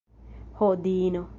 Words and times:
Ho, 0.61 0.71
diino! 0.87 1.25